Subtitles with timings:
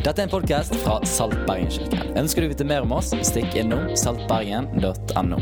[0.00, 2.14] Dette er en podkast fra Saltbergenkirken.
[2.16, 5.40] Ønsker du å vite mer om oss, stikk innom saltbergen.no.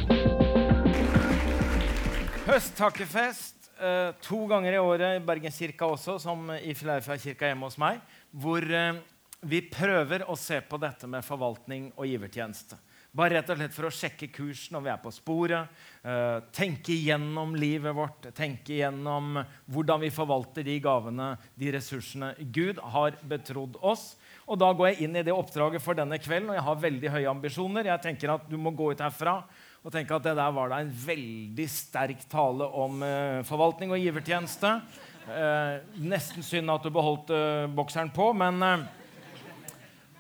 [2.49, 8.03] Høsttakkefest eh, to ganger i året i Bergenskirka også, som i Filadelfia-kirka hjemme hos meg,
[8.35, 8.99] hvor eh,
[9.47, 12.81] vi prøver å se på dette med forvaltning og givertjeneste.
[13.15, 15.79] Bare rett og slett for å sjekke kurs når vi er på sporet.
[16.05, 19.41] Uh, tenke igjennom livet vårt, tenke igjennom
[19.73, 24.13] hvordan vi forvalter de gavene, de ressursene Gud har betrodd oss.
[24.49, 27.11] Og Da går jeg inn i det oppdraget for denne kvelden, og jeg har veldig
[27.13, 27.91] høye ambisjoner.
[27.91, 29.43] Jeg tenker at Du må gå ut herfra
[29.85, 34.01] og tenke at det der var da en veldig sterk tale om uh, forvaltning og
[34.03, 34.73] givertjeneste.
[35.29, 37.31] Uh, nesten synd at du beholdt
[37.77, 38.89] bokseren på, men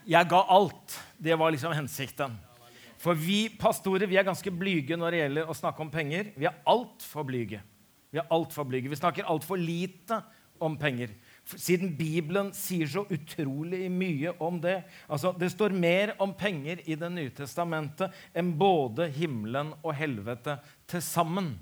[0.09, 1.01] jeg ga alt.
[1.18, 2.37] Det var liksom hensikten.
[2.98, 6.32] For vi pastorer vi er ganske blyge når det gjelder å snakke om penger.
[6.38, 7.60] Vi er altfor blyge.
[8.10, 8.90] Vi er alt for blyge.
[8.90, 10.23] Vi snakker altfor lite
[10.65, 11.12] om penger.
[11.57, 14.82] Siden Bibelen sier så utrolig mye om det.
[15.09, 20.59] Altså, Det står mer om penger i Det nye testamentet enn både himmelen og helvete
[20.87, 21.54] til sammen.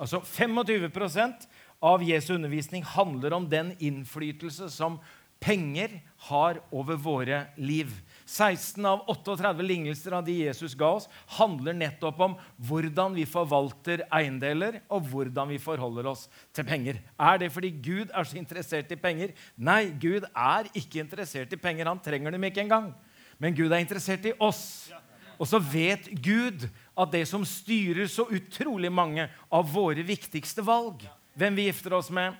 [0.00, 1.46] Altså 25%
[1.82, 4.98] av Jesu undervisning handler om den innflytelse som
[5.40, 7.92] penger har over våre liv.
[8.30, 12.36] 16 av 38 lignelser av de Jesus ga oss, handler nettopp om
[12.68, 17.00] hvordan vi forvalter eiendeler, og hvordan vi forholder oss til penger.
[17.18, 19.34] Er det fordi Gud er så interessert i penger?
[19.58, 21.90] Nei, Gud er ikke interessert i penger.
[21.90, 22.92] Han trenger dem ikke engang.
[23.40, 24.92] Men Gud er interessert i oss.
[25.40, 31.02] Og så vet Gud at det som styrer så utrolig mange av våre viktigste valg,
[31.34, 32.36] hvem vi gifter oss med,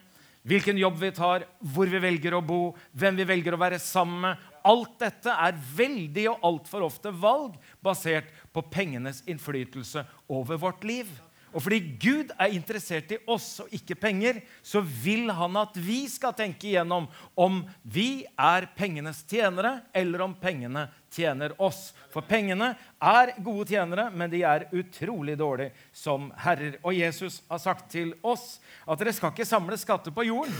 [0.46, 2.60] hvilken jobb vi tar, hvor vi velger å bo,
[2.96, 4.49] hvem vi velger å være sammen med.
[4.66, 11.10] Alt dette er veldig og altfor ofte valg basert på pengenes innflytelse over vårt liv.
[11.50, 16.04] Og fordi Gud er interessert i oss og ikke penger, så vil han at vi
[16.10, 21.88] skal tenke igjennom om vi er pengenes tjenere, eller om pengene tjener oss.
[22.14, 26.78] For pengene er gode tjenere, men de er utrolig dårlige som herrer.
[26.84, 30.54] Og Jesus har sagt til oss at dere skal ikke samle skatter på jorden,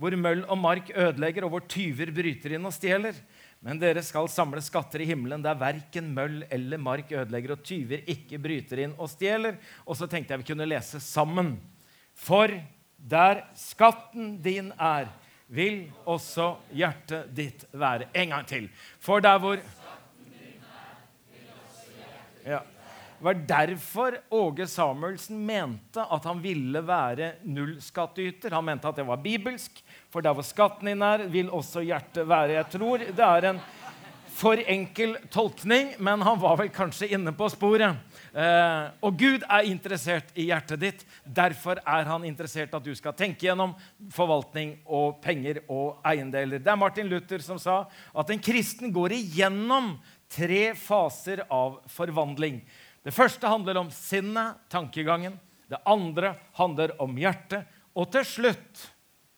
[0.00, 3.14] hvor møll og mark ødelegger, og hvor tyver bryter inn og stjeler.
[3.62, 8.02] Men dere skal samle skatter i himmelen der verken møll eller mark ødelegger, og tyver
[8.10, 9.60] ikke bryter inn og stjeler.
[9.86, 11.54] Og så tenkte jeg vi kunne lese sammen.
[12.18, 12.50] For
[12.98, 15.06] der skatten din er,
[15.52, 18.08] vil også hjertet ditt være.
[18.16, 18.68] En gang til.
[18.98, 19.62] For der hvor
[22.42, 22.62] ja.
[23.22, 28.50] Det var derfor Åge Samuelsen mente at han ville være nullskattyter.
[28.50, 29.78] Han mente at det var bibelsk,
[30.12, 32.58] for der hvor skatten din er, vil også hjertet være.
[32.58, 33.62] Jeg tror det er en
[34.32, 37.98] for enkel tolkning, men han var vel kanskje inne på sporet.
[38.32, 41.04] Eh, og Gud er interessert i hjertet ditt.
[41.24, 43.74] Derfor er han interessert at du skal tenke gjennom
[44.12, 46.62] forvaltning og penger og eiendeler.
[46.62, 47.82] Det er Martin Luther som sa
[48.14, 49.94] at en kristen går igjennom
[50.32, 52.62] tre faser av forvandling.
[53.04, 55.36] Det første handler om sinnet, tankegangen.
[55.68, 57.68] Det andre handler om hjertet.
[57.92, 58.88] Og til slutt,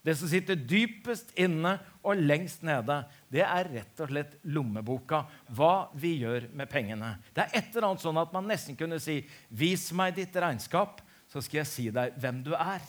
[0.04, 2.98] det som sitter dypest inne og lengst nede,
[3.32, 5.22] det er rett og slett lommeboka.
[5.56, 7.14] Hva vi gjør med pengene.
[7.32, 11.00] Det er et eller annet sånn at man nesten kunne si Vis meg ditt regnskap,
[11.32, 12.84] så skal jeg si deg hvem du er.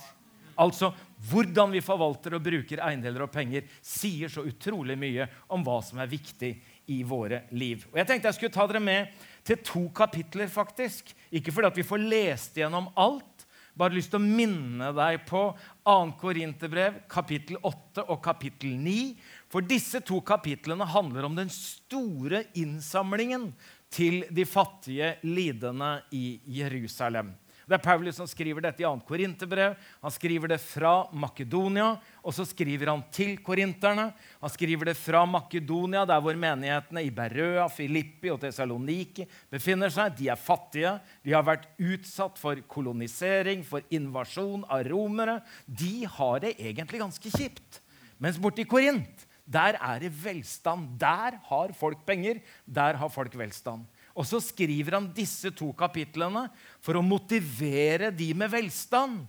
[0.59, 0.91] Altså,
[1.25, 5.25] Hvordan vi forvalter og bruker eiendeler og penger, sier så utrolig mye
[5.55, 6.51] om hva som er viktig
[6.91, 7.87] i våre liv.
[7.89, 11.09] Og Jeg tenkte jeg skulle ta dere med til to kapitler, faktisk.
[11.31, 13.34] Ikke fordi at vi får lest gjennom alt.
[13.75, 15.49] Bare lyst til å minne deg på
[15.83, 15.95] 2.
[16.21, 19.15] Korinterbrev, kapittel 8 og kapittel 9.
[19.51, 23.49] For disse to kapitlene handler om den store innsamlingen
[23.91, 27.33] til de fattige lidende i Jerusalem.
[27.65, 28.91] Det er Paulus som skriver dette i 2.
[29.07, 29.73] Korinterbrev.
[30.03, 34.11] Han skriver det fra Makedonia, og så skriver han til korinterne.
[34.41, 40.13] Han skriver det fra Makedonia, der hvor menighetene i Berøa, Filippi og Tessaloniki befinner seg.
[40.19, 40.93] De er fattige.
[41.25, 45.39] De har vært utsatt for kolonisering, for invasjon av romere.
[45.65, 47.81] De har det egentlig ganske kjipt.
[48.21, 50.95] Mens borti Korint, der er det velstand.
[51.01, 52.39] Der har folk penger.
[52.65, 53.85] Der har folk velstand.
[54.15, 56.47] Og så skriver han disse to kapitlene
[56.83, 59.25] for å motivere de med velstand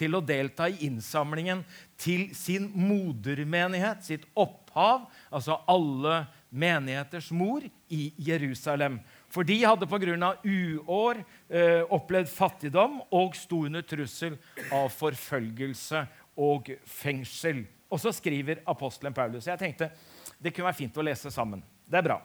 [0.00, 1.60] til å delta i innsamlingen
[2.00, 8.96] til sin modermenighet, sitt opphav, altså alle menigheters mor, i Jerusalem.
[9.30, 10.30] For de hadde pga.
[10.42, 14.38] uår eh, opplevd fattigdom og sto under trussel
[14.72, 16.06] av forfølgelse
[16.40, 17.66] og fengsel.
[17.90, 19.46] Og så skriver apostelen Paulus.
[19.46, 19.90] Jeg tenkte
[20.38, 21.62] det kunne være fint å lese sammen.
[21.84, 22.20] Det er bra.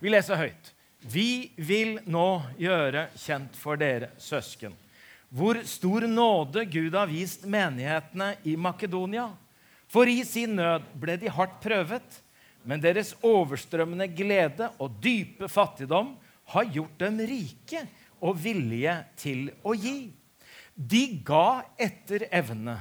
[0.00, 0.74] Vi leser høyt.
[1.00, 4.74] Vi vil nå gjøre kjent for dere, søsken,
[5.30, 9.30] hvor stor nåde Gud har vist menighetene i Makedonia.
[9.90, 12.20] For i sin nød ble de hardt prøvet,
[12.64, 16.12] Men deres overstrømmende glede og dype fattigdom
[16.52, 17.84] har gjort dem rike
[18.20, 20.10] og villige til å gi.
[20.74, 22.76] De ga etter evne,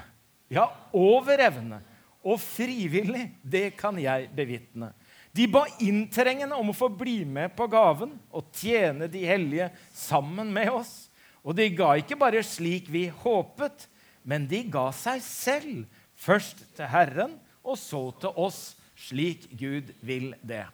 [0.51, 1.81] ja, over evne,
[2.23, 4.91] og frivillig, det kan jeg bevitne.
[5.35, 10.49] De ba inntrengende om å få bli med på gaven og tjene de hellige sammen
[10.53, 10.93] med oss.
[11.45, 13.85] Og de ga ikke bare slik vi håpet,
[14.27, 15.85] men de ga seg selv,
[16.19, 18.59] først til Herren og så til oss,
[18.99, 20.65] slik Gud vil det.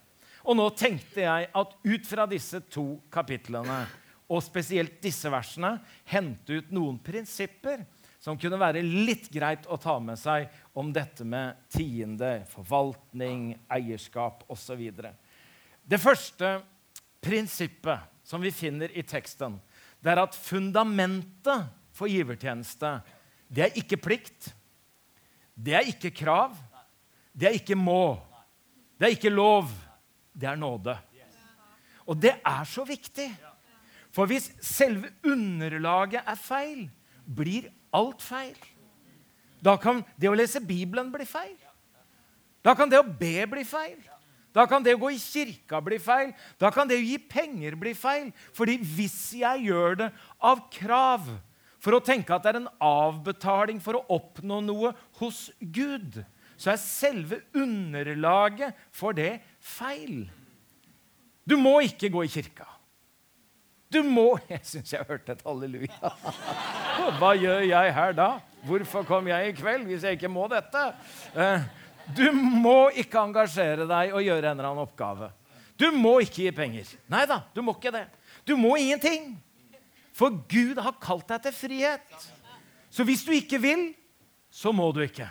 [0.45, 3.83] Og nå tenkte jeg at ut fra disse to kapitlene,
[4.25, 5.75] og spesielt disse versene,
[6.09, 7.83] hente ut noen prinsipper
[8.21, 14.43] som kunne være litt greit å ta med seg om dette med tiende, forvaltning, eierskap
[14.51, 14.81] osv.
[15.85, 16.57] Det første
[17.23, 19.55] prinsippet som vi finner i teksten,
[20.03, 22.97] det er at fundamentet for givertjeneste
[23.47, 24.49] det er ikke plikt,
[25.55, 26.55] det er ikke krav,
[27.31, 28.17] det er ikke må,
[28.99, 29.69] det er ikke lov,
[30.35, 30.97] det er nåde.
[32.05, 33.29] Og det er så viktig.
[34.13, 36.85] For hvis selve underlaget er feil,
[37.25, 38.55] blir alt feil.
[39.65, 41.55] Da kan det å lese Bibelen bli feil.
[42.65, 43.97] Da kan det å be bli feil.
[44.55, 46.31] Da kan det å gå i kirka bli feil.
[46.61, 48.29] Da kan det å gi penger bli feil.
[48.55, 51.27] Fordi hvis jeg gjør det av krav,
[51.83, 56.23] for å tenke at det er en avbetaling for å oppnå noe hos Gud,
[56.57, 60.23] så er selve underlaget for det feil.
[61.45, 62.65] Du må ikke gå i kirka.
[63.91, 66.15] Du må Jeg syns jeg hørte et halleluja.
[67.19, 68.29] Hva gjør jeg her da?
[68.65, 70.81] Hvorfor kom jeg i kveld hvis jeg ikke må dette?
[71.37, 71.65] Eh,
[72.17, 75.31] du må ikke engasjere deg og gjøre en eller annen oppgave.
[75.77, 76.91] Du må ikke gi penger.
[77.11, 78.05] Nei da, du må ikke det.
[78.47, 79.33] Du må ingenting.
[80.15, 82.27] For Gud har kalt deg til frihet.
[82.89, 83.89] Så hvis du ikke vil,
[84.49, 85.27] så må du ikke.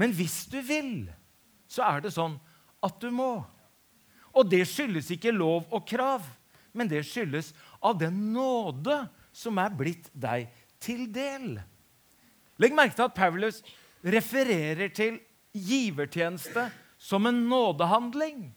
[0.00, 1.04] Men hvis du vil,
[1.68, 2.38] så er det sånn
[2.84, 3.36] at du må.
[4.34, 6.24] Og det skyldes ikke lov og krav
[6.74, 9.04] men det skyldes av den nåde
[9.34, 10.50] som er blitt deg
[10.82, 11.60] til del.
[12.62, 13.60] Legg merke til at Paulus
[14.04, 15.18] refererer til
[15.54, 16.68] givertjeneste
[17.00, 18.48] som en nådehandling.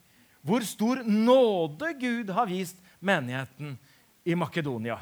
[0.45, 3.75] Hvor stor nåde Gud har vist menigheten
[4.27, 4.97] i Makedonia.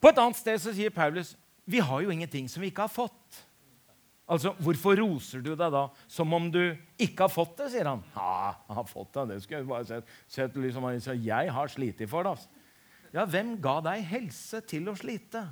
[0.00, 2.92] På et annet sted så sier Paulus vi har jo ingenting som vi ikke har
[2.92, 3.38] fått.
[4.28, 6.60] Altså, Hvorfor roser du deg da som om du
[7.00, 7.70] ikke har fått det?
[7.72, 8.02] sier han.
[8.16, 9.24] Ja, jeg har fått det.
[9.30, 10.12] Det skulle jeg bare sett.
[10.28, 10.86] sett liksom,
[11.24, 12.34] jeg har slitt for det.
[12.36, 12.48] Altså.
[13.14, 15.44] Ja, hvem ga deg helse til å slite?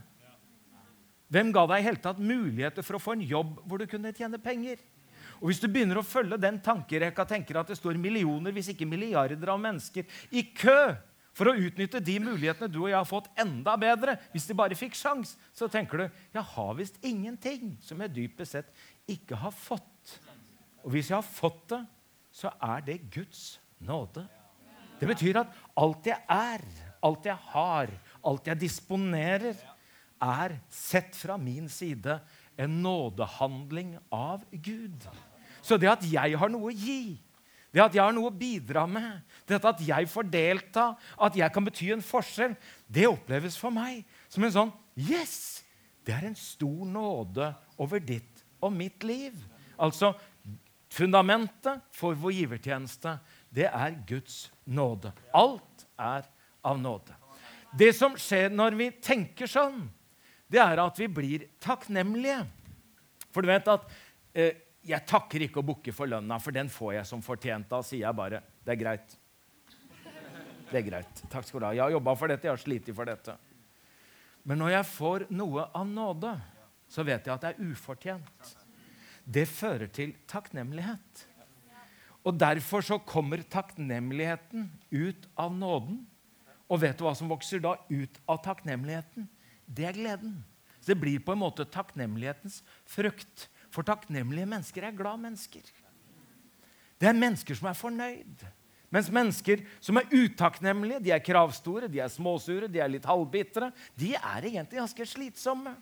[1.33, 4.13] Hvem ga deg i hele tatt muligheter for å få en jobb hvor du kunne
[4.17, 4.83] tjene penger?
[5.41, 8.87] Og Hvis du begynner å følge den tankerekka, tenker at det står millioner, hvis ikke
[8.87, 10.93] milliarder av mennesker i kø
[11.33, 14.19] for å utnytte de mulighetene du og jeg har fått, enda bedre.
[14.35, 18.59] Hvis de bare fikk sjans, så tenker du jeg har visst ingenting som jeg dypest
[18.59, 18.71] sett
[19.11, 20.19] ikke har fått.
[20.85, 21.83] Og hvis jeg har fått det,
[22.33, 24.27] så er det Guds nåde.
[25.01, 26.63] Det betyr at alt jeg er,
[27.03, 27.91] alt jeg har,
[28.23, 29.57] alt jeg disponerer,
[30.23, 32.21] er sett fra min side
[32.61, 35.07] en nådehandling av Gud.
[35.63, 37.17] Så det at jeg har noe å gi,
[37.73, 41.55] det at jeg har noe å bidra med, dette at jeg får delta, at jeg
[41.55, 45.63] kan bety en forskjell, det oppleves for meg som en sånn Yes!
[46.03, 49.37] Det er en stor nåde over ditt og mitt liv.
[49.79, 50.11] Altså,
[50.93, 53.15] fundamentet for vår givertjeneste,
[53.55, 55.13] det er Guds nåde.
[55.31, 56.27] Alt er
[56.67, 57.15] av nåde.
[57.79, 59.87] Det som skjer når vi tenker sånn,
[60.53, 62.43] det er at vi blir takknemlige.
[63.33, 63.89] For du vet at
[64.37, 67.71] eh, jeg takker ikke å bukke for lønna, for den får jeg som fortjent.
[67.71, 69.17] Da sier jeg bare det er greit.
[70.73, 71.25] Det er greit.
[71.33, 71.73] Takk skal du ha.
[71.77, 73.37] Jeg har jobba for dette, jeg har slitt for dette.
[74.49, 76.33] Men når jeg får noe av nåde,
[76.91, 78.55] så vet jeg at det er ufortjent.
[79.25, 81.27] Det fører til takknemlighet.
[82.27, 86.03] Og derfor så kommer takknemligheten ut av nåden.
[86.71, 89.29] Og vet du hva som vokser da ut av takknemligheten?
[89.73, 90.37] Det er gleden.
[90.83, 93.47] Så det blir på en måte takknemlighetens frukt.
[93.73, 95.65] For takknemlige mennesker er glad mennesker.
[97.01, 98.45] Det er mennesker som er fornøyd.
[98.93, 103.71] Mens mennesker som er utakknemlige, de er kravstore, de er småsure, de er litt halvbitre,
[103.97, 105.73] de er egentlig ganske slitsomme.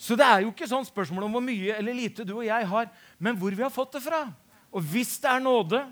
[0.00, 2.68] Så det er jo ikke sånn spørsmål om hvor mye eller lite du og jeg
[2.70, 2.88] har,
[3.20, 4.22] men hvor vi har fått det fra.
[4.72, 5.82] Og hvis det er nåde,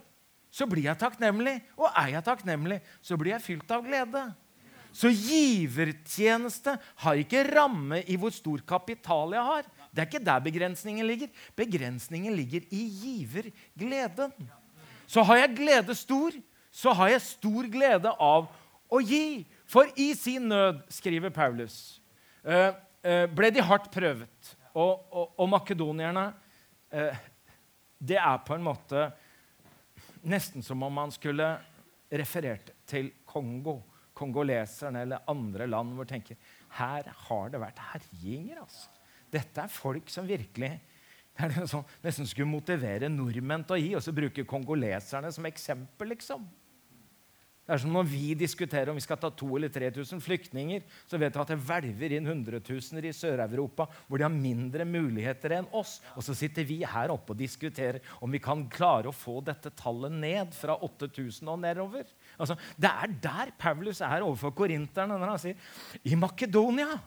[0.49, 1.59] så blir jeg takknemlig.
[1.76, 4.23] Og er jeg takknemlig, så blir jeg fylt av glede.
[4.92, 9.68] Så givertjeneste har ikke ramme i hvor stor kapital jeg har.
[9.92, 11.30] Det er ikke der begrensningen ligger.
[11.57, 14.33] Begrensningen ligger i givergleden.
[15.09, 16.35] Så har jeg glede stor,
[16.71, 18.49] så har jeg stor glede av
[18.88, 19.47] å gi.
[19.68, 22.00] For i sin nød, skriver Paulus,
[22.45, 24.54] eh, eh, ble de hardt prøvet.
[24.75, 26.28] Og, og, og makedonierne
[26.92, 27.16] eh,
[27.99, 29.09] det er på en måte
[30.28, 31.57] nesten som om man skulle
[32.09, 33.80] referert til Kongo,
[34.18, 36.38] kongoleserne eller andre land hvor tenker
[36.76, 38.60] her har det vært herjinger.
[38.64, 38.90] altså.
[39.32, 40.75] Dette er folk som virkelig
[41.38, 45.46] det er sånn, nesten skulle motivere nordmenn til å gi, og så bruke kongoleserne som
[45.46, 46.10] eksempel.
[46.10, 46.42] liksom.
[47.68, 51.18] Det er som når vi diskuterer om vi skal ta 2000 eller 3000 flyktninger, så
[51.20, 55.68] vet du at det hvelver inn hundretusener i Sør-Europa hvor de har mindre muligheter enn
[55.76, 55.98] oss.
[56.16, 59.75] Og så sitter vi her oppe og diskuterer om vi kan klare å få dette
[59.76, 62.08] tallet ned fra 8000 og nedover.
[62.38, 66.99] Altså, det er der Paulus er overfor korinterne når han sier i Makedonia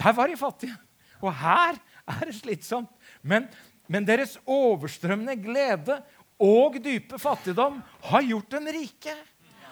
[0.00, 0.76] der var de fattige.
[1.20, 1.76] Og her
[2.08, 2.88] er det slitsomt.
[3.22, 3.48] Men,
[3.88, 5.98] men deres overstrømmende glede
[6.40, 9.14] og dype fattigdom har gjort dem rike.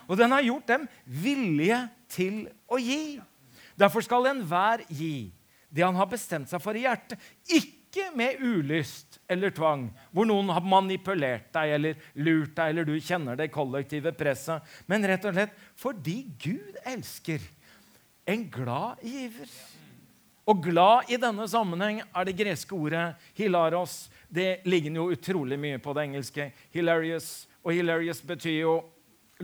[0.08, 1.80] Og den har gjort dem villige
[2.12, 3.18] til å gi.
[3.78, 5.30] Derfor skal enhver gi
[5.68, 7.20] det han har bestemt seg for i hjertet.
[7.48, 7.77] Ikke
[8.16, 13.38] med ulyst eller tvang, hvor noen har manipulert deg eller lurt deg, eller du kjenner
[13.38, 17.42] det kollektive presset, men rett og slett fordi Gud elsker
[18.28, 19.50] en glad giver.
[20.48, 24.06] Og glad i denne sammenheng er det greske ordet hilaros.
[24.28, 26.50] Det ligger jo utrolig mye på det engelske.
[26.72, 27.46] Hilarious.
[27.60, 28.74] Og hilarious betyr jo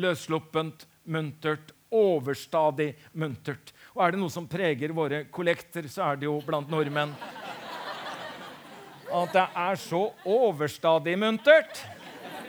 [0.00, 3.74] løssluppent, muntert, overstadig muntert.
[3.92, 7.12] Og er det noe som preger våre kollekter, så er det jo blant nordmenn
[9.14, 11.84] at det er så overstadig muntert.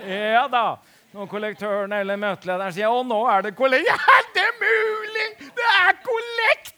[0.05, 0.67] Ja da.
[1.15, 3.87] Når kollektørene eller møtelederen sier 'Å, nå er det kollekt'.
[3.91, 5.27] Ja, det er mulig!
[5.55, 6.75] Det er kollekt!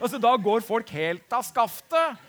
[0.00, 2.24] Altså, da går folk helt av skaftet.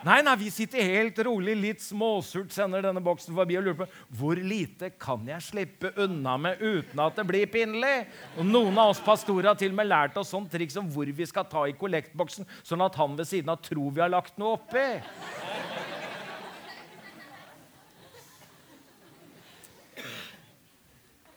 [0.00, 3.88] Nei, nei, vi sitter helt rolig, litt småsurt, sender denne boksen forbi og lurer på
[4.16, 8.06] hvor lite kan jeg slippe unna med uten at det blir pinlig.
[8.38, 11.04] Og Noen av oss pastorer har til og med lært oss sånn triks om hvor
[11.04, 14.40] vi skal ta i kollektboksen, sånn at han ved siden av tror vi har lagt
[14.40, 14.86] noe oppi.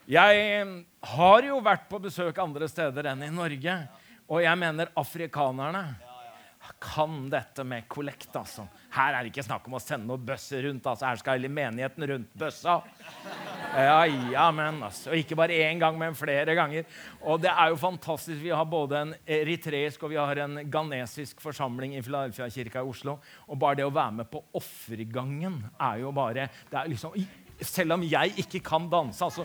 [0.04, 0.64] Jeg
[1.00, 3.76] har jo vært på besøk andre steder enn i Norge,
[4.28, 5.84] og jeg mener afrikanerne
[6.80, 8.30] kan dette med kollekt.
[8.36, 8.66] altså.
[8.94, 10.86] Her er det ikke snakk om å sende noen bøsser rundt.
[10.86, 11.06] altså.
[11.06, 12.78] Her skal hele menigheten rundt bøssa.
[13.74, 15.10] Ja, ja, men altså.
[15.12, 16.88] Og ikke bare én gang, men flere ganger.
[17.22, 18.40] Og det er jo fantastisk.
[18.42, 23.18] Vi har både en eritreisk og vi har en ghanesisk forsamling i Filadelfia-kirka i Oslo.
[23.48, 27.16] Og bare det å være med på offergangen er jo bare det er liksom,
[27.64, 29.44] Selv om jeg ikke kan danse, altså,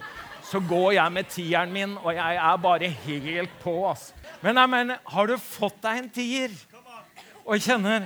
[0.50, 3.76] så går jeg med tieren min, og jeg er bare helt på.
[3.90, 4.10] Ass.
[4.42, 6.58] Men, jeg mener, har du fått deg en tier?
[7.50, 8.06] og kjenner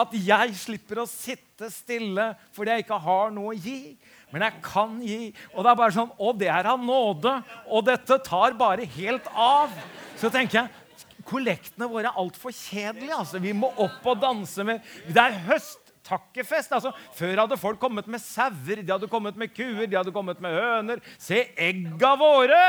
[0.00, 3.96] at jeg slipper å sitte stille fordi jeg ikke har noe å gi.
[4.30, 5.32] Men jeg kan gi.
[5.52, 7.32] Og det er bare sånn Og det er av nåde.
[7.66, 9.74] Og dette tar bare helt av.
[10.20, 13.18] Så tenker jeg kollektene våre er altfor kjedelige.
[13.18, 13.42] Altså.
[13.42, 16.74] Vi må opp og danse med Det er høst takkefest.
[16.76, 20.42] Altså, før hadde folk kommet med sauer, de hadde kommet med kuer, de hadde kommet
[20.42, 21.02] med høner.
[21.20, 22.62] Se egga våre!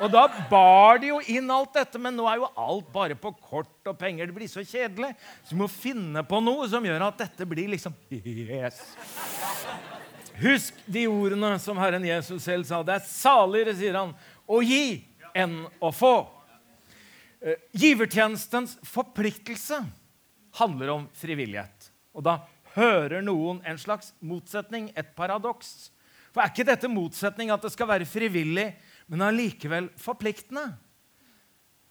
[0.00, 3.34] Og da bar de jo inn alt dette, men nå er jo alt bare på
[3.36, 4.30] kort og penger.
[4.30, 5.12] Det blir så kjedelig.
[5.44, 8.80] Så vi må finne på noe som gjør at dette blir liksom Yes.
[10.40, 12.82] Husk de ordene som Herren Jesus selv sa.
[12.84, 14.12] Det er saligere, sier han,
[14.44, 15.00] å gi
[15.36, 16.16] enn å få.
[17.40, 19.80] Eh, givertjenestens forpliktelse
[20.60, 21.90] handler om frivillighet.
[22.16, 22.38] Og da
[22.76, 25.90] hører noen en slags motsetning, et paradoks.
[26.32, 28.68] For er ikke dette motsetning at det skal være frivillig,
[29.08, 30.68] men allikevel forpliktende?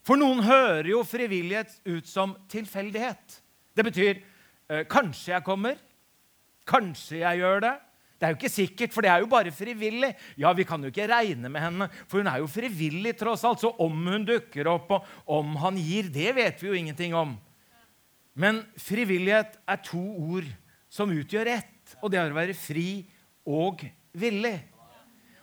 [0.05, 3.39] For noen hører jo frivillighet ut som tilfeldighet.
[3.73, 5.79] Det betyr eh, kanskje jeg kommer,
[6.69, 7.73] kanskje jeg gjør det.
[8.15, 10.11] Det er jo ikke sikkert, for det er jo bare frivillig.
[10.39, 13.59] Ja, Vi kan jo ikke regne med henne, for hun er jo frivillig, tross alt.
[13.59, 17.35] Så om hun dukker opp, og om han gir, det vet vi jo ingenting om.
[18.35, 20.47] Men frivillighet er to ord
[20.95, 23.03] som utgjør ett, og det er å være fri
[23.45, 23.83] og
[24.15, 24.57] villig.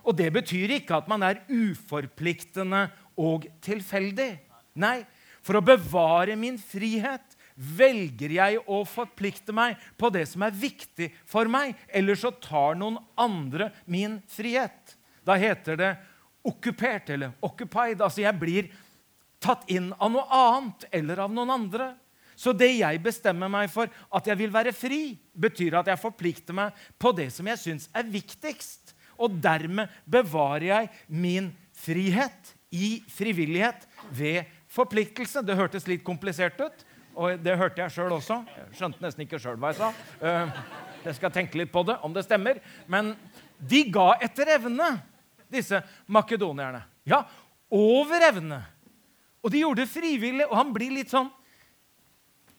[0.02, 2.86] Og det betyr ikke at man er uforpliktende
[3.20, 4.32] og tilfeldig.
[4.80, 5.02] Nei,
[5.44, 11.10] for å bevare min frihet velger jeg å forplikte meg på det som er viktig
[11.28, 11.76] for meg.
[11.92, 14.96] Ellers så tar noen andre min frihet.
[15.22, 15.92] Da heter det
[16.48, 18.00] okkupert eller occupied.
[18.00, 18.70] Altså jeg blir
[19.42, 21.92] tatt inn av noe annet eller av noen andre.
[22.42, 26.56] Så det jeg bestemmer meg for at jeg vil være fri, betyr at jeg forplikter
[26.56, 28.96] meg på det som jeg syns er viktigst.
[29.22, 35.44] Og dermed bevarer jeg min frihet i frivillighet ved forpliktelse.
[35.46, 36.82] Det hørtes litt komplisert ut,
[37.14, 38.40] og det hørte jeg sjøl også.
[38.56, 39.92] Jeg skjønte nesten ikke sjøl hva jeg sa.
[40.18, 40.58] Eh,
[41.04, 42.58] jeg skal tenke litt på det, om det stemmer.
[42.90, 43.12] Men
[43.58, 44.96] de ga etter evne,
[45.52, 45.78] disse
[46.10, 46.82] makedonierne.
[47.06, 47.22] Ja,
[47.70, 48.62] over evne.
[49.44, 50.48] Og de gjorde det frivillig.
[50.48, 51.30] Og han blir litt sånn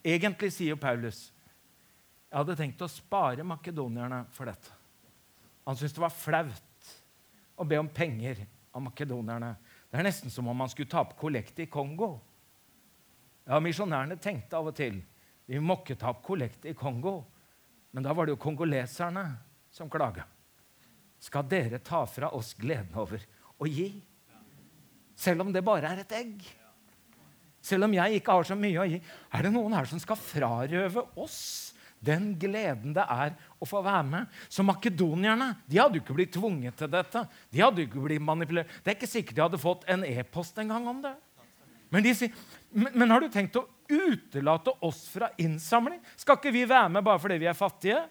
[0.03, 1.29] Egentlig sier Paulus
[2.33, 4.72] jeg hadde tenkt å spare makedonierne for dette.
[5.67, 6.88] Han syntes det var flaut
[7.62, 8.39] å be om penger
[8.74, 9.51] av makedonierne.
[9.86, 12.15] Det er nesten som om man skulle ta opp kollekt i Kongo.
[13.45, 14.98] Ja, Misjonærene tenkte av og til
[15.45, 17.19] vi må ikke ta opp kollekt i Kongo.
[17.93, 19.27] Men da var det jo kongoleserne
[19.69, 20.25] som klaga.
[21.22, 23.22] Skal dere ta fra oss gleden over
[23.62, 23.91] å gi?
[25.13, 26.41] Selv om det bare er et egg.
[27.63, 29.00] Selv om jeg ikke har så mye å gi.
[29.32, 31.39] Er det noen her som skal frarøve oss
[32.03, 34.39] den gleden det er å få være med?
[34.51, 37.24] Så makedonierne de hadde jo ikke blitt tvunget til dette.
[37.53, 38.82] De hadde jo ikke blitt manipulert.
[38.84, 41.13] Det er ikke sikkert de hadde fått en e-post en gang om det.
[41.93, 42.36] Men de sier,
[42.74, 46.01] men, men har du tenkt å utelate oss fra innsamling?
[46.20, 48.01] Skal ikke vi være med bare fordi vi er fattige?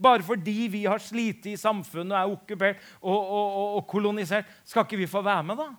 [0.00, 4.48] Bare fordi vi har slitt i samfunnet og er okkupert og, og, og, og kolonisert?
[4.68, 5.70] Skal ikke vi få være med, da?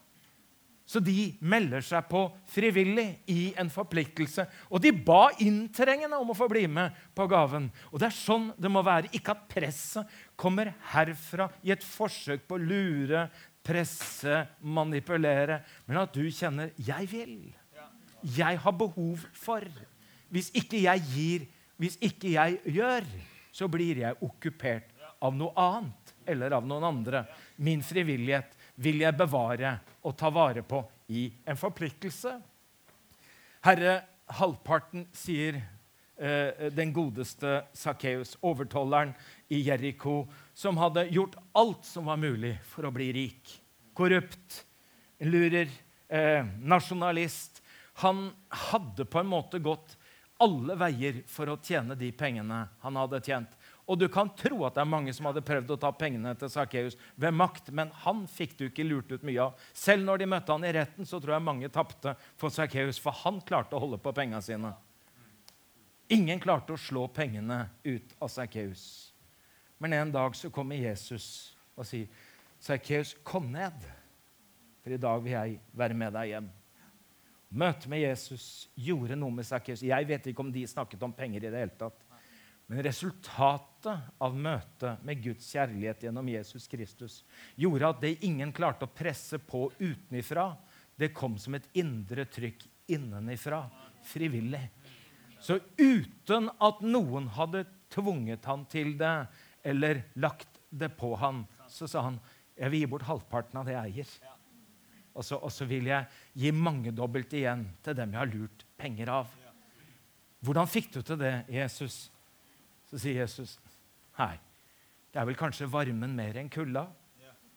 [0.92, 4.44] Så de melder seg på frivillig i en forpliktelse.
[4.68, 7.70] Og de ba inntrengende om å få bli med på gaven.
[7.94, 9.14] Og det er sånn det må være.
[9.16, 13.24] Ikke at presset kommer herfra i et forsøk på å lure,
[13.64, 17.62] presse, manipulere, men at du kjenner 'jeg vil'
[18.22, 19.66] jeg har behov for.
[20.30, 21.46] Hvis ikke jeg gir,
[21.82, 23.06] hvis ikke jeg gjør,
[23.52, 27.26] så blir jeg okkupert av noe annet eller av noen andre.
[27.58, 30.82] Min frivillighet vil jeg bevare og ta vare på
[31.12, 32.38] i en forpliktelse.
[33.66, 34.02] Herre,
[34.40, 35.60] halvparten, sier
[36.18, 39.14] eh, den godeste Sakkeus, overtolleren
[39.52, 43.56] i Jeriko, som hadde gjort alt som var mulig for å bli rik.
[43.98, 44.64] Korrupt,
[45.20, 45.70] lurer,
[46.10, 47.62] eh, nasjonalist,
[48.02, 48.32] han
[48.72, 49.98] hadde på en måte gått
[50.42, 53.52] alle veier for å tjene de pengene han hadde tjent.
[53.92, 56.48] Og du kan tro at det er mange som hadde prøvd å ta pengene til
[56.54, 59.66] Sakkeus ved makt, men han fikk du ikke lurt ut mye av.
[59.76, 63.18] Selv når de møtte han i retten, så tror jeg mange tapte for Sakkeus, for
[63.26, 64.72] han klarte å holde på pengene sine.
[66.12, 68.86] Ingen klarte å slå pengene ut av Sakkeus.
[69.82, 72.08] Men en dag så kommer Jesus og sier,
[72.62, 73.74] 'Sakkeus, kom ned,
[74.84, 76.52] for i dag vil jeg være med deg hjem.'
[77.52, 79.84] Møtet med Jesus gjorde noe med Sakkeus.
[79.84, 82.06] Jeg vet ikke om de snakket om penger i det hele tatt.
[82.68, 87.22] Men resultatet av møtet med Guds kjærlighet gjennom Jesus Kristus
[87.56, 90.52] gjorde at det ingen klarte å presse på utenifra,
[90.96, 93.64] det kom som et indre trykk innenifra.
[94.06, 94.64] Frivillig.
[95.42, 99.16] Så uten at noen hadde tvunget han til det
[99.66, 102.20] eller lagt det på han, så sa han
[102.58, 104.14] jeg vil gi bort halvparten av det jeg eier.
[105.12, 106.08] Og så, og så vil jeg
[106.40, 109.32] gi mangedobbelt igjen til dem jeg har lurt penger av.
[110.42, 112.06] Hvordan fikk du til det, Jesus?
[112.90, 113.58] Så sier Jesus,
[114.22, 114.38] hei,
[115.12, 116.86] det er vel kanskje varmen mer enn kulda.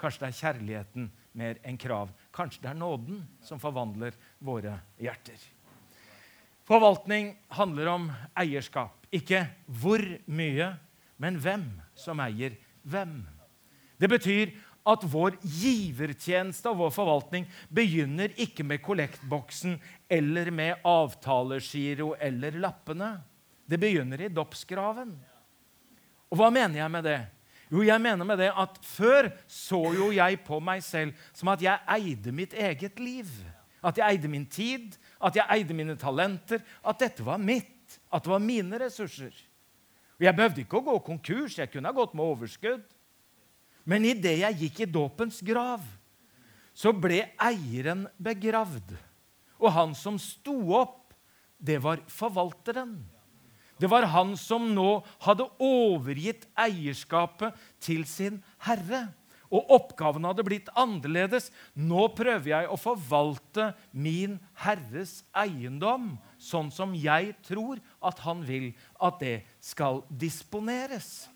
[0.00, 2.10] Kanskje det er kjærligheten mer enn krav.
[2.34, 5.38] Kanskje det er nåden som forvandler våre hjerter.
[6.64, 8.08] Forvaltning handler om
[8.40, 9.04] eierskap.
[9.12, 10.72] Ikke hvor mye,
[11.20, 11.66] men hvem
[11.98, 13.20] som eier hvem.
[14.00, 19.78] Det betyr at vår givertjeneste og vår forvaltning begynner ikke med kollektboksen
[20.12, 23.14] eller med avtalegiro eller lappene.
[23.64, 25.14] Det begynner i dåpsgraven.
[26.32, 27.20] Og hva mener jeg med det?
[27.72, 31.62] Jo, jeg mener med det at Før så jo jeg på meg selv som at
[31.64, 33.30] jeg eide mitt eget liv.
[33.84, 36.62] At jeg eide min tid, at jeg eide mine talenter.
[36.84, 37.98] At dette var mitt.
[38.12, 39.34] At det var mine ressurser.
[40.14, 41.58] Og Jeg behøvde ikke å gå konkurs.
[41.58, 42.84] Jeg kunne ha gått med overskudd.
[43.84, 45.82] Men idet jeg gikk i dåpens grav,
[46.72, 48.94] så ble eieren begravd.
[49.60, 51.12] Og han som sto opp,
[51.58, 52.96] det var forvalteren.
[53.80, 59.08] Det var han som nå hadde overgitt eierskapet til sin herre.
[59.54, 61.50] Og oppgaven hadde blitt annerledes.
[61.78, 68.72] Nå prøver jeg å forvalte min herres eiendom sånn som jeg tror at han vil
[69.02, 71.28] at det skal disponeres.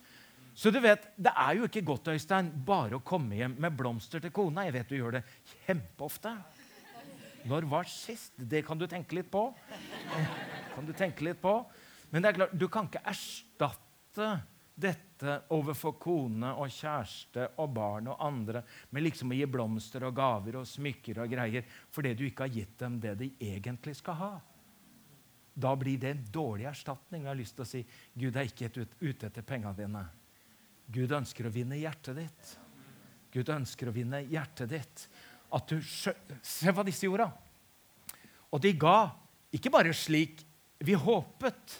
[0.58, 4.18] Så du vet, Det er jo ikke godt Øystein, bare å komme hjem med blomster
[4.18, 4.64] til kona.
[4.66, 5.24] Jeg vet du gjør det
[5.66, 6.32] kjempeofte.
[7.46, 8.32] Når var sist?
[8.34, 9.54] Det kan du tenke litt på.
[10.74, 11.60] Kan du tenke litt på.
[12.10, 14.28] Men det er klart, du kan ikke erstatte
[14.78, 18.62] dette overfor kone og kjæreste og barn og andre
[18.94, 22.54] med liksom å gi blomster og gaver og smykker og greier fordi du ikke har
[22.54, 24.30] gitt dem det de egentlig skal ha.
[25.58, 27.24] Da blir det en dårlig erstatning.
[27.24, 27.82] Jeg har lyst til å si
[28.14, 28.70] Gud er ikke
[29.02, 30.04] ute etter pengene dine.
[30.86, 32.52] Gud ønsker å vinne hjertet ditt.
[33.34, 35.08] Gud ønsker å vinne hjertet ditt.
[35.52, 37.26] At du Se hva disse gjorde.
[38.54, 39.10] Og de ga
[39.52, 40.44] ikke bare slik
[40.84, 41.74] vi håpet,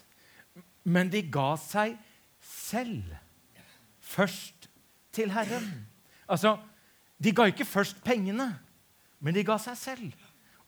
[0.89, 1.97] men de ga seg
[2.45, 3.13] selv.
[4.01, 4.69] Først
[5.13, 5.69] til Herren.
[6.29, 6.59] Altså,
[7.19, 8.53] De ga ikke først pengene,
[9.19, 10.13] men de ga seg selv.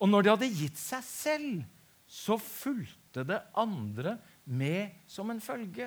[0.03, 1.61] Og når de hadde gitt seg selv,
[2.11, 4.17] så fulgte det andre
[4.51, 5.87] med som en følge.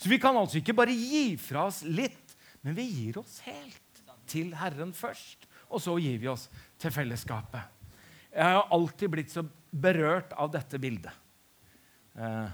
[0.00, 2.22] Så vi kan altså ikke bare gi fra oss litt,
[2.64, 6.48] Men vi gir oss helt til Herren først, og så gir vi oss
[6.82, 7.62] til fellesskapet.
[8.32, 11.12] Jeg har alltid blitt så berørt av dette bildet.
[12.18, 12.48] Eh,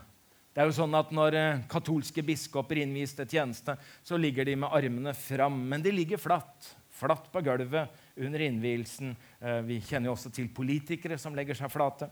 [0.53, 4.59] det er jo sånn at Når eh, katolske biskoper innvies til tjeneste, så ligger de
[4.61, 6.75] med armene fram, men de ligger flatt.
[6.93, 9.15] Flatt på gulvet under innvielsen.
[9.41, 12.11] Eh, vi kjenner jo også til politikere som legger seg flate.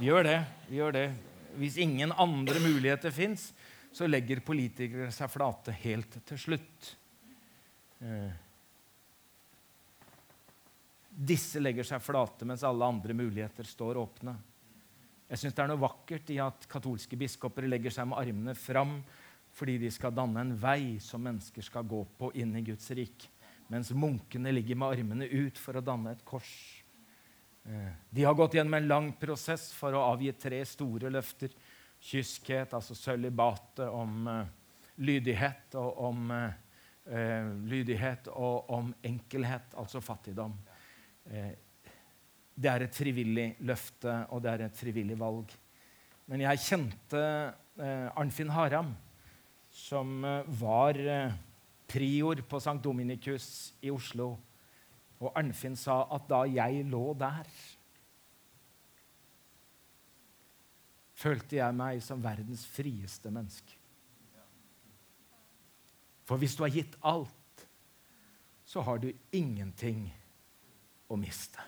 [0.00, 0.40] Gjør det.
[0.72, 1.06] gjør det.
[1.56, 3.50] Hvis ingen andre muligheter fins,
[3.92, 6.90] så legger politikere seg flate helt til slutt.
[8.04, 8.32] Eh,
[11.16, 14.36] disse legger seg flate mens alle andre muligheter står åpne.
[15.26, 19.00] Jeg syns det er noe vakkert i at katolske biskoper legger seg med armene fram
[19.56, 23.30] fordi de skal danne en vei som mennesker skal gå på inn i Guds rik.
[23.68, 26.84] mens munkene ligger med armene ut for å danne et kors.
[27.64, 31.50] Eh, de har gått gjennom en lang prosess for å avgi tre store løfter
[31.98, 34.46] kyskhet, altså sølibatet, om uh,
[35.02, 40.54] lydighet og om uh, lydighet og om enkelhet, altså fattigdom.
[42.56, 45.50] Det er et frivillig løfte, og det er et frivillig valg.
[46.26, 47.22] Men jeg kjente
[48.16, 48.94] Arnfinn Haram,
[49.70, 50.24] som
[50.58, 50.96] var
[51.86, 52.78] prior på St.
[52.82, 53.48] Dominikus
[53.84, 54.32] i Oslo.
[55.20, 57.44] Og Arnfinn sa at da jeg lå der
[61.16, 63.78] følte jeg meg som verdens frieste menneske.
[66.26, 67.66] For hvis du har gitt alt,
[68.66, 70.08] så har du ingenting
[71.08, 71.62] å miste.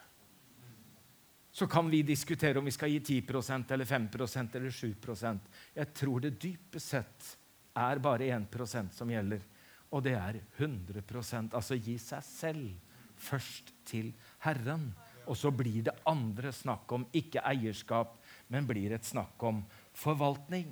[1.59, 5.39] Så kan vi diskutere om vi skal gi 10% eller 5% eller 7%
[5.75, 7.31] Jeg tror det dypest sett
[7.75, 9.43] er bare 1% som gjelder,
[9.91, 12.71] og det er 100% Altså gi seg selv
[13.19, 14.13] først til
[14.47, 14.93] Herren.
[15.27, 18.15] Og så blir det andre snakk om ikke eierskap,
[18.47, 19.65] men blir et snakk om
[19.99, 20.71] forvaltning.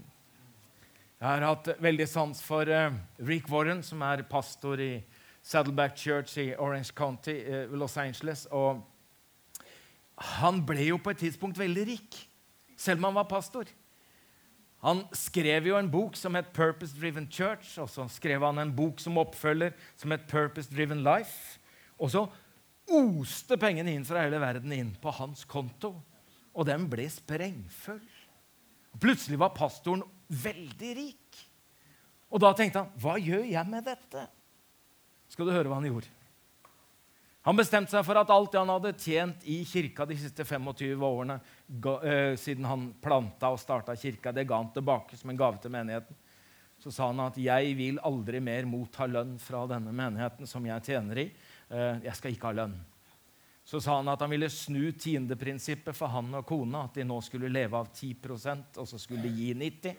[1.18, 5.00] Jeg har hatt veldig sans for uh, Rick Warren, som er pastor i
[5.42, 8.46] Saddleback Church i Orange County, uh, Los Angeles.
[8.54, 8.86] Og
[10.16, 12.16] han ble jo på et tidspunkt veldig rik,
[12.76, 13.68] selv om han var pastor.
[14.84, 18.76] Han skrev jo en bok som het 'Purpose Driven Church', og så skrev han en
[18.76, 21.58] bok som oppfølger, som het 'Purpose Driven Life'.
[21.98, 22.28] Og så
[22.88, 26.02] oste pengene inn fra hele verden inn på hans konto
[26.56, 28.04] og den ble sprengfull.
[28.96, 31.40] Plutselig var pastoren veldig rik.
[32.32, 34.24] Og da tenkte han, hva gjør jeg med dette?
[35.30, 36.08] Skal du høre hva han gjorde?
[37.46, 41.04] Han bestemte seg for at alt det han hadde tjent i kirka de siste 25
[41.06, 45.62] årene, uh, siden han planta og starta kirka, det ga han tilbake som en gave
[45.62, 46.18] til menigheten.
[46.82, 50.82] Så sa han at 'jeg vil aldri mer motta lønn fra denne menigheten som jeg
[50.82, 51.30] tjener i'.
[51.70, 52.76] Uh, jeg skal ikke ha lønn
[53.66, 56.84] så sa han at han ville snu tiendeprinsippet for han og kona.
[56.86, 59.96] At de nå skulle leve av 10% og så skulle de gi 90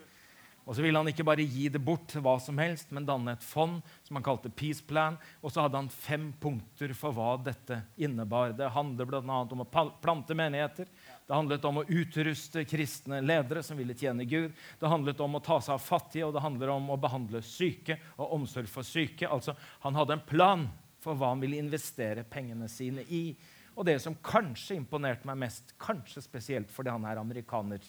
[0.67, 3.43] Og så ville han ikke bare gi det bort hva som helst, men danne et
[3.45, 5.15] fond som han kalte Peace Plan.
[5.39, 8.51] Og så hadde han fem punkter for hva dette innebar.
[8.51, 9.21] Det handlet bl.a.
[9.23, 9.67] om å
[10.03, 10.89] plante menigheter.
[11.23, 14.51] Det handlet om å utruste kristne ledere som ville tjene Gud.
[14.80, 17.95] Det handlet om å ta seg av fattige, og det handler om å behandle syke
[18.17, 19.32] og omsorg for syke.
[19.32, 19.56] Altså,
[19.88, 20.67] Han hadde en plan
[20.99, 23.32] for hva han ville investere pengene sine i.
[23.77, 27.80] Og det som kanskje imponerte meg mest, kanskje spesielt fordi han er amerikaner,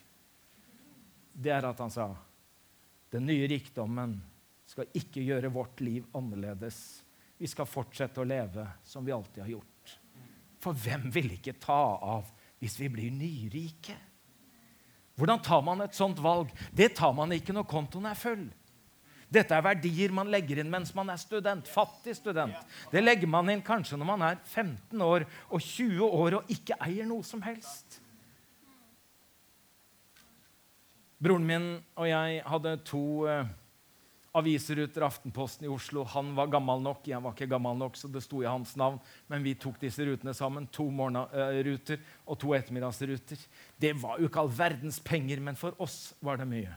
[1.35, 2.13] det er at han sa
[3.13, 4.19] den nye rikdommen
[4.69, 7.03] skal ikke gjøre vårt liv annerledes.
[7.39, 9.95] Vi skal fortsette å leve som vi alltid har gjort.
[10.59, 13.97] For hvem vil ikke ta av hvis vi blir nyrike?
[15.19, 16.51] Hvordan tar man et sånt valg?
[16.71, 18.45] Det tar man ikke når kontoen er full.
[19.29, 21.69] Dette er verdier man legger inn mens man er student.
[21.69, 22.57] Fattig student.
[22.93, 26.79] Det legger man inn kanskje når man er 15 år og 20 år og ikke
[26.87, 28.01] eier noe som helst.
[31.19, 31.65] Broren min
[31.99, 33.49] og jeg hadde to uh,
[34.39, 36.05] avisruter Aftenposten i Oslo.
[36.13, 39.01] Han var gammel nok, jeg var ikke gammel nok, så det sto i hans navn.
[39.27, 40.69] Men vi tok disse rutene sammen.
[40.71, 43.43] To morgenruter uh, og to ettermiddagsruter.
[43.75, 46.77] Det var jo ikke all verdens penger, men for oss var det mye.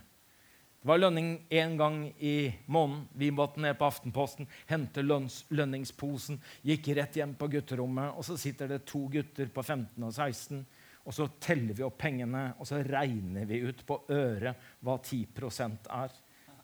[0.82, 3.06] Det var lønning én gang i måneden.
[3.14, 8.34] Vi måtte ned på Aftenposten, hente lønns, lønningsposen, gikk rett hjem på gutterommet, og så
[8.34, 10.64] sitter det to gutter på 15 og 16,
[11.02, 15.88] og så teller vi opp pengene, og så regner vi ut på øret hva 10%
[15.90, 16.14] er.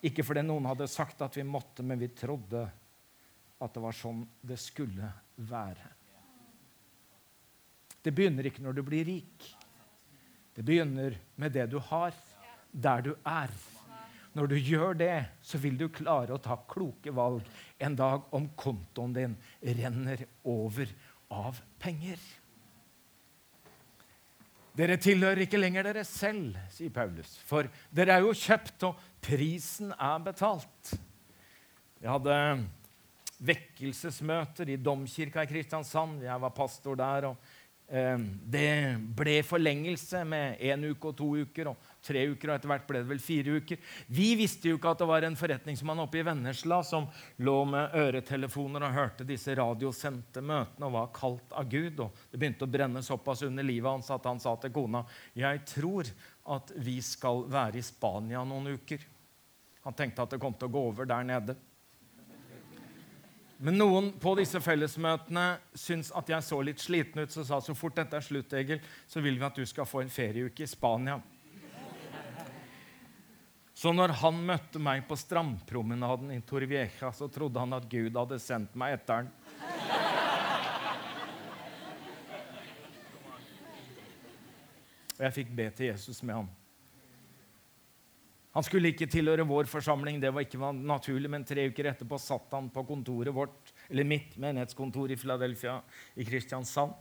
[0.06, 2.62] Ikke fordi noen hadde sagt at vi måtte, men vi trodde
[3.58, 5.10] at det var sånn det skulle
[5.48, 5.94] være.
[7.98, 9.48] Det begynner ikke når du blir rik.
[10.54, 12.14] Det begynner med det du har,
[12.70, 13.50] der du er.
[14.38, 17.46] Når du gjør det, så vil du klare å ta kloke valg
[17.82, 19.34] en dag om kontoen din
[19.80, 20.92] renner over
[21.34, 22.20] av penger.
[24.78, 29.90] Dere tilhører ikke lenger dere selv, sier Paulus, for dere er jo kjøpt, og prisen
[29.90, 30.92] er betalt.
[31.98, 32.36] Jeg hadde
[33.48, 36.22] vekkelsesmøter i Domkirka i Kristiansand.
[36.22, 37.26] Jeg var pastor der.
[37.32, 37.36] og
[37.88, 42.50] Det ble forlengelse med én uke og to uker og tre uker.
[42.50, 43.78] og etter hvert ble det vel fire uker.
[44.12, 47.06] Vi visste jo ikke at det var en forretningsmann oppe i Vennesla som
[47.40, 52.02] lå med øretelefoner og hørte disse radiosendte møtene og var kalt av Gud.
[52.04, 55.06] og Det begynte å brenne såpass under livet hans at han sa til kona
[55.38, 56.12] jeg tror
[56.58, 59.00] at vi skal være i Spania noen uker.
[59.88, 61.56] Han tenkte at det kom til å gå over der nede.
[63.58, 67.74] Men noen på disse fellesmøtene syntes at jeg så litt sliten ut, så sa så
[67.74, 68.78] fort dette er slutt, Egil,
[69.10, 71.18] så vil vi at du skal få en ferieuke i Spania.
[73.78, 78.38] Så når han møtte meg på strandpromenaden i Torvieja, så trodde han at Gud hadde
[78.42, 79.28] sendt meg etter han.
[85.18, 86.50] Og jeg fikk be til Jesus med ham.
[88.56, 92.54] Han skulle ikke tilhøre vår forsamling, det var ikke naturlig, men tre uker etterpå satt
[92.56, 95.76] han på kontoret vårt, eller mitt menighetskontor i Philadelphia
[96.16, 96.96] i Kristiansand.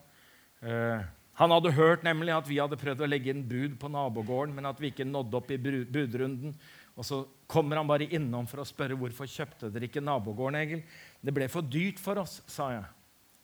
[0.59, 0.99] Uh,
[1.37, 4.65] han hadde hørt nemlig at vi hadde prøvd å legge inn bud på nabogården, men
[4.65, 6.55] at vi ikke nådde opp i budrunden.
[6.97, 10.57] Og Så kommer han bare innom for å spørre hvorfor kjøpte dere ikke nabogården.
[10.57, 10.81] Egil?
[11.21, 12.87] Det ble for dyrt for oss, sa jeg.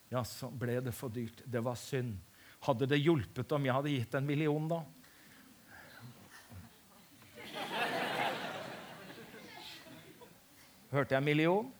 [0.09, 1.45] Ja, så ble det for dyrt.
[1.45, 2.17] Det var synd.
[2.65, 4.81] Hadde det hjulpet om jeg hadde gitt en million, da?
[10.93, 11.71] Hørte jeg million?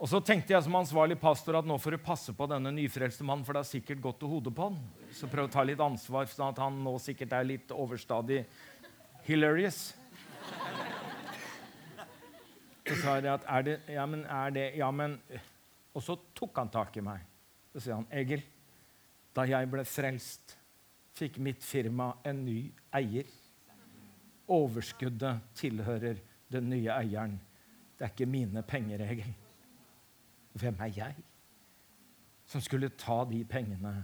[0.00, 3.26] Og så tenkte jeg som ansvarlig pastor at nå får du passe på denne nyfrelste
[3.28, 4.78] mannen, for det har sikkert gått til hodet på han.
[5.12, 8.40] Så prøv å ta litt ansvar, sånn at han nå sikkert er litt overstadig
[9.28, 9.82] hilarious.
[12.88, 15.14] Så sa jeg at er det Ja, men er det Ja, men
[15.94, 17.22] Og så tok han tak i meg.
[17.72, 18.42] Så sier han, Egil,
[19.36, 20.56] da jeg ble frelst,
[21.14, 22.60] fikk mitt firma en ny
[22.96, 23.28] eier.
[24.48, 26.20] Overskuddet tilhører
[26.52, 27.38] den nye eieren.
[27.94, 29.34] Det er ikke mine penger, Egil.
[30.54, 31.22] Hvem er jeg
[32.46, 33.94] som skulle ta de pengene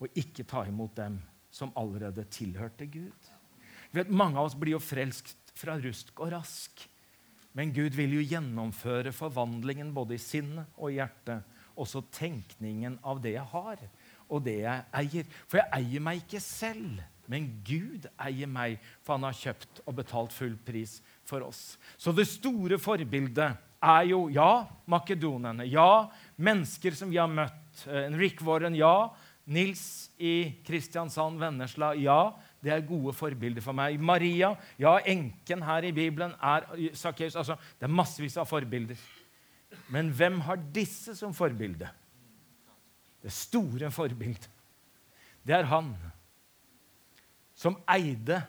[0.00, 1.18] og ikke ta imot dem
[1.52, 3.30] som allerede tilhørte Gud?
[3.94, 6.84] Vet, mange av oss blir jo frelst fra rusk og rask.
[7.54, 11.44] Men Gud vil jo gjennomføre forvandlingen både i sinnet og i hjertet.
[11.78, 13.80] Også tenkningen av det jeg har,
[14.30, 15.30] og det jeg eier.
[15.50, 19.96] For jeg eier meg ikke selv, men Gud eier meg, for han har kjøpt og
[19.98, 21.76] betalt full pris for oss.
[21.96, 25.66] Så det store forbildet er jo ja, makedonerne.
[25.68, 27.84] Ja, mennesker som vi har møtt.
[27.86, 29.10] Eh, Rick Warren, ja.
[29.44, 32.32] Nils i Kristiansand, Vennesla, ja.
[32.64, 34.00] Det er gode forbilder for meg.
[34.00, 36.64] Maria, ja, enken her i Bibelen er
[36.96, 37.36] Sakkeus.
[37.36, 39.00] Altså, det er massevis av forbilder.
[39.92, 41.90] Men hvem har disse som forbilde?
[43.24, 44.48] Det store forbildet.
[45.44, 45.92] Det er han
[47.54, 48.40] som eide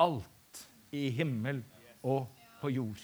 [0.00, 0.64] alt
[0.96, 1.60] i himmel
[2.02, 2.28] og
[2.60, 3.00] på jord.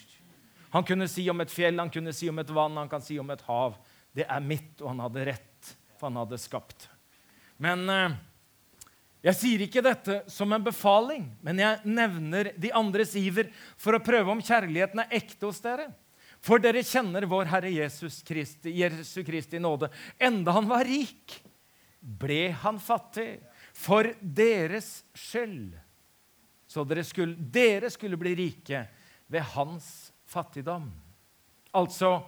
[0.73, 3.17] Han kunne si om et fjell, han kunne si om et vann, han kan si
[3.19, 3.77] om et hav.
[4.15, 6.89] Det er mitt, og han hadde rett, for han hadde skapt.
[7.61, 8.17] Men eh,
[9.29, 14.03] jeg sier ikke dette som en befaling, men jeg nevner de andres iver for å
[14.03, 15.89] prøve om kjærligheten er ekte hos dere.
[16.43, 19.89] For dere kjenner vår Herre Jesus Kristi, Jesus Kristi nåde.
[20.21, 21.39] Enda han var rik,
[21.99, 23.39] ble han fattig
[23.77, 25.73] for deres skyld
[26.77, 28.83] så dere skulle, dere skulle bli rike
[29.33, 30.91] ved hans fattigdom.
[31.73, 32.19] Altså,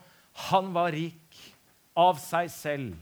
[0.49, 1.38] han var rik
[1.93, 2.97] av seg selv.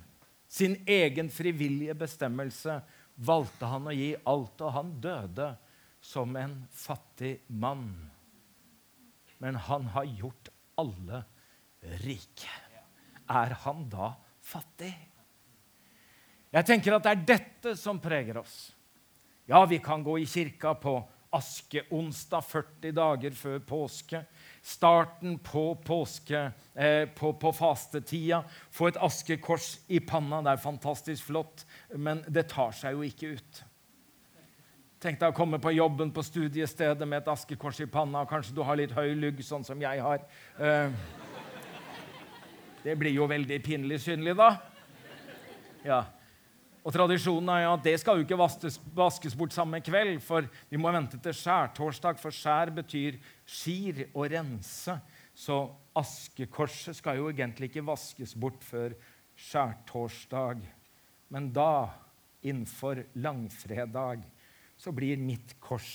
[0.51, 2.81] Sin egen frivillige bestemmelse
[3.15, 5.49] valgte han å gi alt, og han døde
[6.03, 7.89] som en fattig mann.
[9.39, 11.23] Men han har gjort alle
[12.03, 12.55] rike.
[13.27, 14.95] Er han da fattig?
[16.51, 18.57] Jeg tenker at det er dette som preger oss.
[19.47, 20.99] Ja, vi kan gå i kirka på
[21.35, 24.21] askeonsdag 40 dager før påske.
[24.63, 28.43] Starten på påske, eh, på, på fastetida.
[28.71, 30.41] Få et askekors i panna.
[30.43, 33.63] Det er fantastisk flott, men det tar seg jo ikke ut.
[34.97, 38.23] Tenk deg å komme på jobben på studiestedet med et askekors i panna.
[38.25, 40.23] Kanskje du har litt høy lugg, sånn som jeg har.
[40.57, 40.89] Eh,
[42.81, 44.55] det blir jo veldig pinlig synlig, da.
[45.85, 46.05] Ja.
[46.87, 50.79] Og Tradisjonen er at det skal jo ikke vaskes, vaskes bort samme kveld, for vi
[50.79, 54.95] må vente til skjærtorsdag, for skjær betyr skir og rense.
[55.35, 55.57] Så
[55.99, 58.95] askekorset skal jo egentlig ikke vaskes bort før
[59.35, 60.63] skjærtorsdag.
[61.35, 61.91] Men da,
[62.47, 64.23] innenfor langfredag,
[64.79, 65.91] så blir mitt kors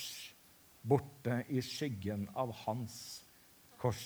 [0.85, 3.23] borte i skyggen av hans
[3.81, 4.05] kors,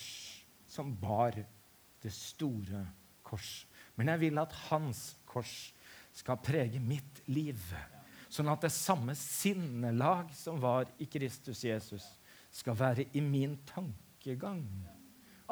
[0.70, 2.87] som bar det store
[3.27, 3.64] kors.
[3.99, 5.72] Men jeg vil at hans kors
[6.16, 7.61] skal prege mitt liv.
[8.33, 12.05] Sånn at det samme sinnelag som var i Kristus Jesus,
[12.57, 14.62] skal være i min tankegang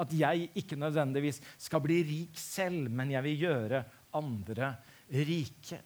[0.00, 3.82] At jeg ikke nødvendigvis skal bli rik selv, men jeg vil gjøre
[4.16, 4.72] andre
[5.12, 5.78] rike.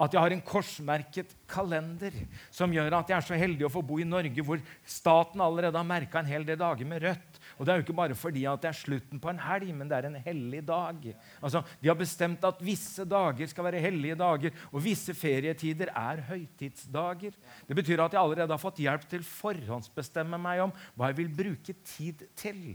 [0.00, 2.14] At jeg har en korsmerket kalender
[2.54, 5.76] som gjør at jeg er så heldig å få bo i Norge, hvor staten allerede
[5.76, 7.33] har merka en hel del dager med rødt.
[7.58, 9.90] Og det er jo ikke bare fordi at det er slutten på en helg, men
[9.90, 11.10] det er en hellig dag.
[11.40, 16.24] Altså, De har bestemt at visse dager skal være hellige dager, og visse ferietider er
[16.30, 17.36] høytidsdager.
[17.68, 21.36] Det betyr at jeg allerede har fått hjelp til forhåndsbestemme meg om hva jeg vil
[21.42, 22.74] bruke tid til.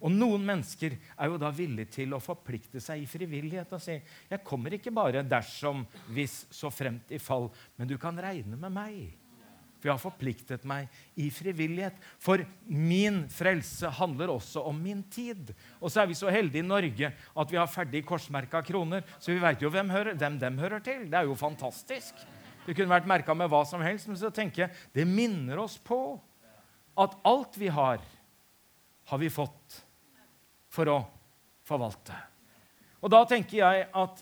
[0.00, 3.98] Og noen mennesker er jo da villige til å forplikte seg i frivillighet og si
[4.00, 5.84] jeg kommer ikke bare dersom,
[6.16, 9.19] hvis, så fremt i fall, men du kan regne med meg.
[9.80, 11.96] For jeg har forpliktet meg i frivillighet.
[12.20, 15.54] For min frelse handler også om min tid.
[15.80, 19.32] Og så er vi så heldige i Norge at vi har ferdig korsmerka kroner, så
[19.32, 21.06] vi veit jo hvem, hører, hvem dem hører til.
[21.08, 22.20] Det er jo fantastisk.
[22.66, 25.78] Det kunne vært merka med hva som helst, men så tenker jeg det minner oss
[25.80, 26.20] på
[27.00, 28.02] at alt vi har,
[29.08, 29.80] har vi fått
[30.70, 30.98] for å
[31.66, 32.14] forvalte.
[33.00, 34.20] Og da tenker jeg at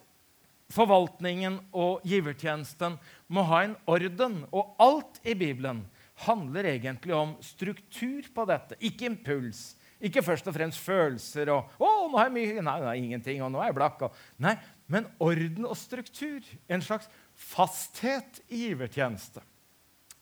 [0.73, 2.99] forvaltningen og givertjenesten
[3.33, 4.43] må ha en orden.
[4.53, 5.85] Og alt i Bibelen
[6.27, 9.77] handler egentlig om struktur på dette, ikke impuls.
[9.99, 13.43] Ikke først og fremst følelser og 'Å, nå har jeg mye Nei, nei ingenting.
[13.43, 14.03] Og nå er jeg blakk.
[14.03, 14.55] Og, nei,
[14.87, 16.41] men orden og struktur.
[16.69, 19.43] En slags fasthet i givertjeneste.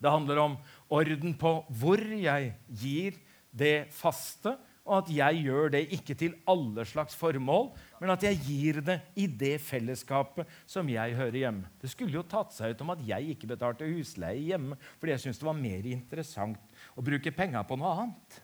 [0.01, 0.57] Det handler om
[0.89, 3.17] orden på hvor jeg gir
[3.53, 8.39] det faste, og at jeg gjør det ikke til alle slags formål, men at jeg
[8.45, 11.71] gir det i det fellesskapet som jeg hører hjemme.
[11.81, 15.23] Det skulle jo tatt seg ut om at jeg ikke betalte husleie hjemme fordi jeg
[15.25, 18.43] syntes det var mer interessant å bruke penger på noe annet.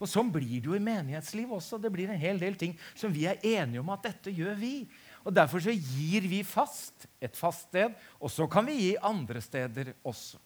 [0.00, 1.76] Og Sånn blir det jo i menighetsliv også.
[1.76, 4.74] Det blir en hel del ting som vi er enige om at dette gjør vi.
[5.20, 9.42] Og Derfor så gir vi fast et fast sted, og så kan vi gi andre
[9.44, 10.40] steder også.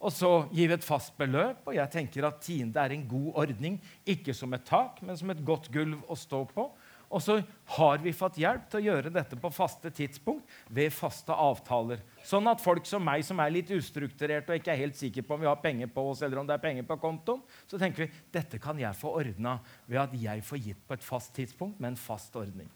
[0.00, 3.42] Og så gir vi et fast beløp, og jeg tenker at tiende er en god
[3.42, 3.76] ordning.
[4.08, 6.68] Ikke som et tak, men som et godt gulv å stå på.
[7.10, 7.40] Og så
[7.74, 12.04] har vi fått hjelp til å gjøre dette på faste tidspunkt ved faste avtaler.
[12.22, 15.34] Sånn at folk som meg, som er litt ustrukturerte og ikke er helt sikre på
[15.34, 18.06] om vi har penger på oss, eller om det er penger på kontoen, så tenker
[18.06, 19.56] vi dette kan jeg få ordna
[19.90, 22.70] ved at jeg får gitt på et fast tidspunkt med en fast ordning.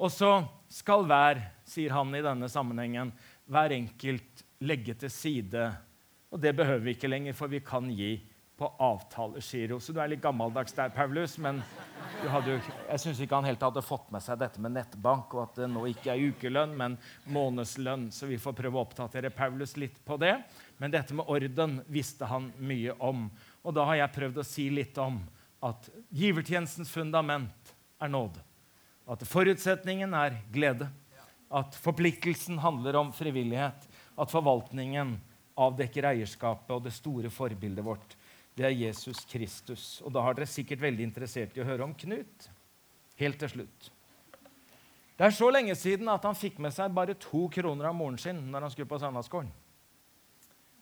[0.00, 0.32] Og så
[0.72, 3.14] skal hver, sier han i denne sammenhengen,
[3.46, 5.68] hver enkelt legge til side
[6.30, 8.14] og det behøver vi ikke lenger, for vi kan gi
[8.60, 9.78] på avtalegiro.
[9.80, 11.38] Så du er litt gammeldags der, Paulus.
[11.40, 11.62] Men
[12.20, 15.62] jo, jeg syns ikke han helt hadde fått med seg dette med nettbank, og at
[15.62, 16.98] det nå ikke er ukelønn, men
[17.32, 18.10] månedslønn.
[18.12, 20.34] Så vi får prøve å oppdatere Paulus litt på det.
[20.76, 23.30] Men dette med orden visste han mye om.
[23.64, 25.16] Og da har jeg prøvd å si litt om
[25.64, 28.44] at givertjenestens fundament er nåde.
[29.10, 30.92] At forutsetningen er glede.
[31.48, 33.88] At forpliktelsen handler om frivillighet.
[34.20, 35.16] At forvaltningen
[35.60, 38.16] avdekker eierskapet og det store forbildet vårt.
[38.60, 39.84] Det er Jesus Kristus.
[40.04, 42.50] Og da har dere sikkert veldig interessert i å høre om Knut.
[43.16, 43.86] Helt til slutt.
[45.16, 48.20] Det er så lenge siden at han fikk med seg bare to kroner av moren
[48.20, 49.48] sin når han skulle på søndagsskolen.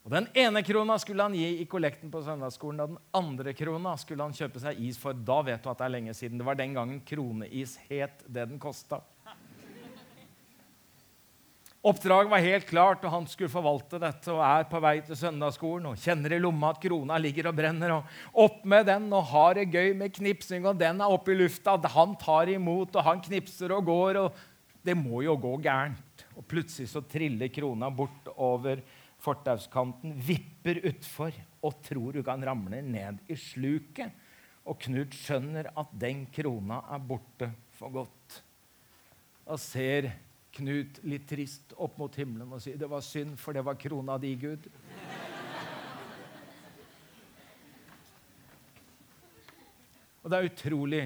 [0.02, 3.92] Og Den ene krona skulle han gi i kollekten på søndagsskolen, og den andre krona
[4.00, 5.12] skulle han kjøpe seg is for.
[5.12, 6.38] Da vet du at det er lenge siden.
[6.40, 9.02] Det var den gangen kroneis het det den kosta.
[11.88, 15.86] Oppdraget var helt klart, og han skulle forvalte dette og er på vei til søndagsskolen
[15.88, 17.94] og kjenner i lomma at krona ligger og brenner.
[17.94, 21.38] og Opp med den og har det gøy med knipsing, og den er oppe i
[21.38, 21.78] lufta.
[21.94, 24.20] Han tar imot, og han knipser og går.
[24.20, 24.36] og
[24.84, 26.26] Det må jo gå gærent.
[26.36, 28.84] Og Plutselig så triller krona bort over
[29.22, 31.32] fortauskanten, vipper utfor
[31.64, 34.12] og tror du kan ramle ned i sluket.
[34.68, 38.42] Og Knut skjønner at den krona er borte for godt.
[39.48, 40.12] Og ser
[40.58, 44.16] Knut litt trist opp mot himmelen og sier det var synd, for det var krona
[44.18, 44.66] di, Gud.
[50.24, 51.04] Og det er utrolig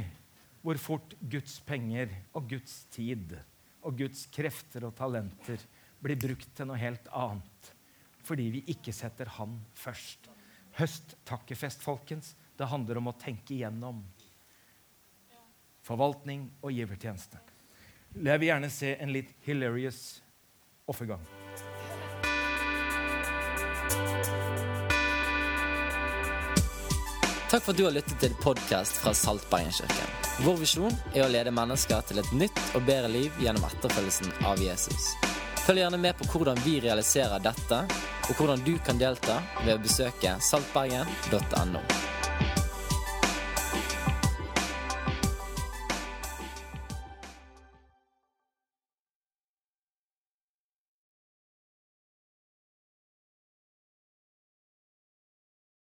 [0.62, 3.36] hvor fort Guds penger og Guds tid
[3.82, 5.60] og Guds krefter og talenter
[6.02, 7.72] blir brukt til noe helt annet.
[8.22, 10.30] Fordi vi ikke setter Han først.
[10.78, 12.32] Høsttakkefest, folkens.
[12.56, 14.00] Det handler om å tenke igjennom
[15.82, 17.51] forvaltning og givertjeneste.
[18.12, 20.20] Jeg vil gjerne se en litt hilarious
[20.90, 21.22] offergang.
[27.52, 30.12] Takk for at du har lyttet til podkast fra Saltbergenkirken.
[30.44, 34.60] Vår visjon er å lede mennesker til et nytt og bedre liv gjennom etterfølgelsen av
[34.60, 35.12] Jesus.
[35.66, 37.84] Følg gjerne med på hvordan vi realiserer dette,
[38.28, 41.84] og hvordan du kan delta ved å besøke saltbergen.no.